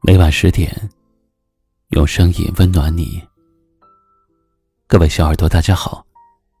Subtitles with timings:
[0.00, 0.72] 每晚十点，
[1.88, 3.20] 用声音温暖你。
[4.86, 6.06] 各位小耳朵，大家好，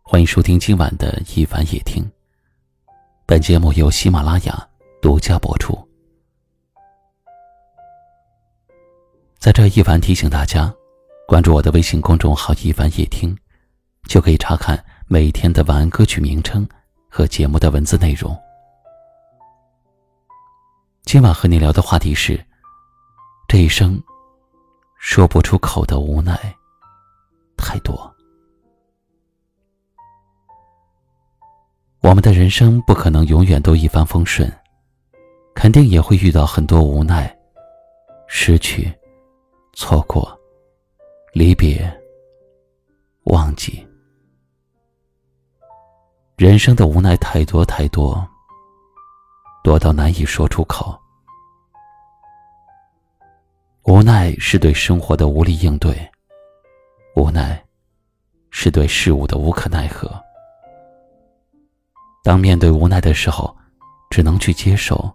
[0.02, 2.04] 欢迎收听今晚的一凡夜听。
[3.24, 4.68] 本节目由喜马拉雅
[5.00, 5.78] 独家播出。
[9.38, 10.74] 在这，一凡提醒大家，
[11.28, 13.34] 关注我的微信公众号“一凡夜听”，
[14.08, 16.68] 就可以查看每天的晚安歌曲名称
[17.08, 18.36] 和节目的文字内容。
[21.04, 22.44] 今晚和你聊的话题是。
[23.50, 23.98] 这一生，
[24.98, 26.54] 说不出口的无奈
[27.56, 28.14] 太多。
[32.00, 34.52] 我们的人生不可能永远都一帆风顺，
[35.54, 37.34] 肯定也会遇到很多无奈、
[38.26, 38.92] 失去、
[39.72, 40.38] 错过、
[41.32, 41.90] 离别、
[43.24, 43.82] 忘记。
[46.36, 48.28] 人生的无奈太多太多，
[49.64, 51.00] 多到难以说出口。
[53.88, 55.98] 无奈是对生活的无力应对，
[57.16, 57.58] 无奈
[58.50, 60.10] 是对事物的无可奈何。
[62.22, 63.56] 当面对无奈的时候，
[64.10, 65.10] 只能去接受，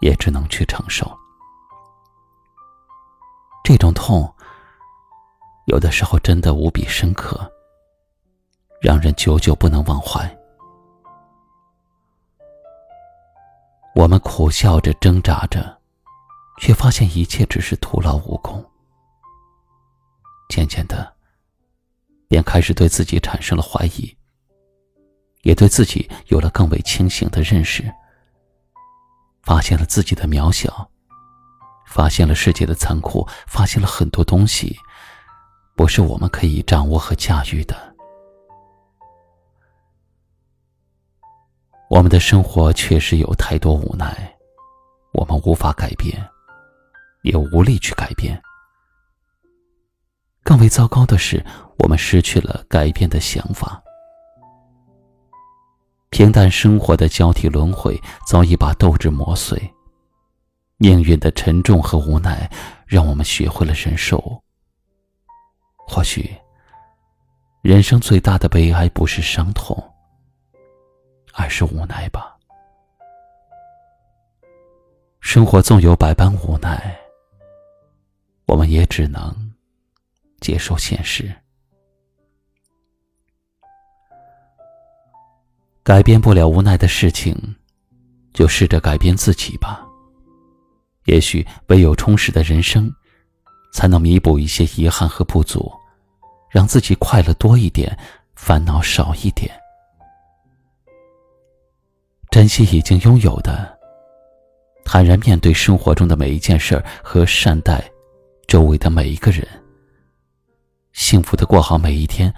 [0.00, 1.04] 也只能去承受。
[3.64, 4.32] 这种痛，
[5.66, 7.40] 有的时候真的无比深刻，
[8.80, 10.32] 让人久久不能忘怀。
[13.96, 15.76] 我们苦笑着，挣扎着。
[16.58, 18.64] 却发现一切只是徒劳无功。
[20.48, 21.14] 渐渐的，
[22.28, 24.16] 便开始对自己产生了怀疑，
[25.42, 27.84] 也对自己有了更为清醒的认识。
[29.42, 30.90] 发现了自己的渺小，
[31.86, 34.76] 发现了世界的残酷，发现了很多东西，
[35.74, 37.74] 不是我们可以掌握和驾驭的。
[41.88, 44.36] 我们的生活确实有太多无奈，
[45.12, 46.22] 我们无法改变。
[47.22, 48.40] 也无力去改变。
[50.42, 51.44] 更为糟糕的是，
[51.78, 53.82] 我们失去了改变的想法。
[56.10, 59.60] 平淡生活的交替轮回，早已把斗志磨碎。
[60.78, 62.50] 命运的沉重和无奈，
[62.86, 64.42] 让我们学会了忍受。
[65.76, 66.34] 或许，
[67.62, 69.76] 人生最大的悲哀不是伤痛，
[71.34, 72.36] 而是无奈吧。
[75.20, 76.96] 生活纵有百般无奈。
[78.48, 79.52] 我们也只能
[80.40, 81.30] 接受现实，
[85.82, 87.36] 改变不了无奈的事情，
[88.32, 89.86] 就试着改变自己吧。
[91.04, 92.90] 也许唯有充实的人生，
[93.70, 95.70] 才能弥补一些遗憾和不足，
[96.50, 97.94] 让自己快乐多一点，
[98.34, 99.54] 烦恼少一点。
[102.30, 103.78] 珍惜已经拥有的，
[104.86, 107.86] 坦然面对生活中的每一件事儿，和善待。
[108.48, 109.46] 周围的每一个人，
[110.94, 112.32] 幸福的过好每一天，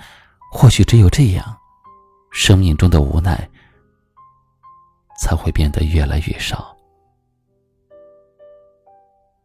[0.50, 1.56] 或许只有这样，
[2.32, 3.48] 生命中的无奈
[5.20, 6.76] 才会变得越来越少。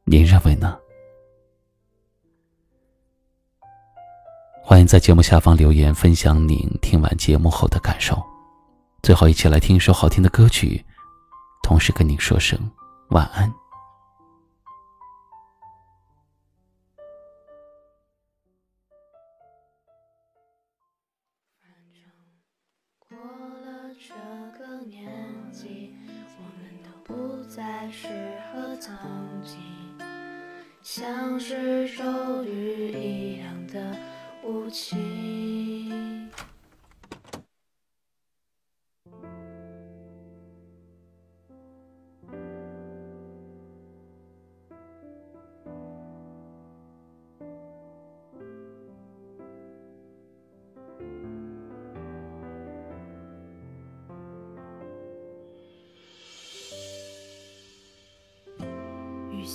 [0.05, 0.75] 您认为呢？
[4.63, 8.19] 欢迎在节目下方留言分享您听完节目后的感受。
[9.03, 10.83] 最后，一起来听一首好听的歌曲，
[11.61, 12.59] 同时跟您说声
[13.09, 13.53] 晚安。
[24.85, 25.03] 年
[25.51, 25.95] 纪，
[26.37, 28.07] 我们都不再适
[28.53, 28.95] 合曾
[29.43, 29.57] 经，
[30.83, 33.97] 像是咒语一样的
[34.43, 35.54] 无情。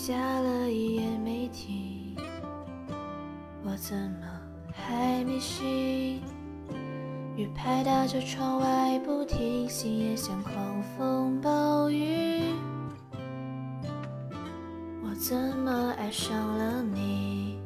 [0.03, 2.17] 下了一夜没停，
[3.63, 4.27] 我怎么
[4.73, 6.23] 还没醒？
[7.37, 12.45] 雨拍打着窗外不停，心也像狂风暴雨。
[15.05, 17.59] 我怎么爱上了你？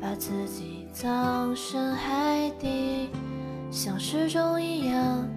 [0.00, 3.10] 把自己葬身海底，
[3.70, 5.28] 像时钟一样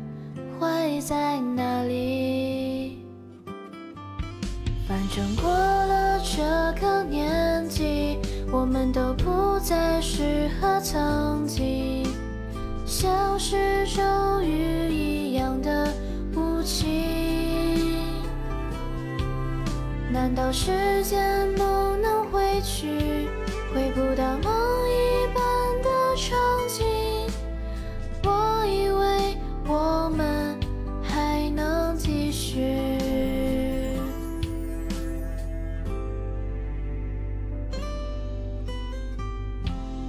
[0.58, 2.63] 坏在哪里？
[4.86, 6.42] 反正过了这
[6.82, 8.20] 个年纪，
[8.52, 12.06] 我们都不再适合曾经，
[12.86, 15.88] 像是咒语一样的
[16.36, 18.04] 无情。
[20.12, 21.64] 难道时间不
[22.02, 23.30] 能回去，
[23.74, 24.83] 回不到梦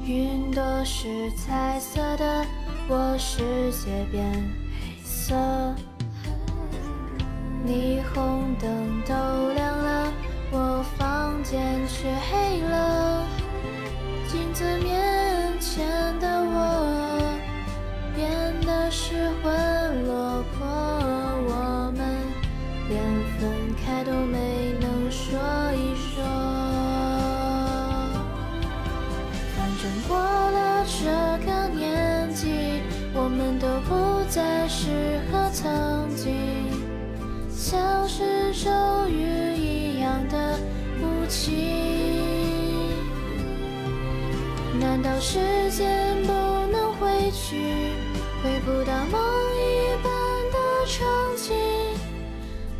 [0.06, 2.44] 云朵是彩色的，
[2.88, 4.30] 我世界变
[4.78, 5.34] 黑色。
[7.66, 9.14] 霓虹灯都
[9.54, 10.12] 亮了，
[10.52, 13.13] 我房间却黑了。
[44.80, 45.38] 难道时
[45.70, 46.32] 间不
[46.72, 47.56] 能回去，
[48.42, 49.20] 回不到梦
[49.56, 50.10] 一般
[50.50, 51.06] 的场
[51.36, 51.54] 景？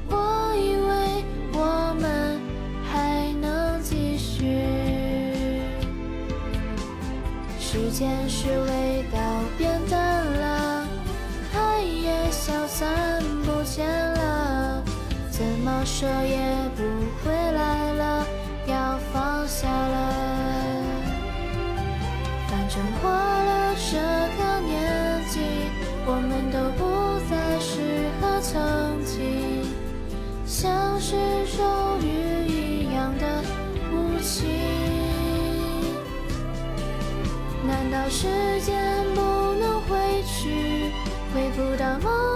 [0.08, 2.41] 我以为我们
[2.91, 4.58] 还能继续，
[7.58, 9.19] 时间是味道
[9.56, 10.87] 变淡了，
[11.55, 14.82] 爱也消散不见了。
[15.31, 16.38] 怎么说也
[37.67, 38.27] 难道时
[38.61, 39.21] 间不
[39.61, 40.93] 能回去，
[41.35, 42.34] 回不到梦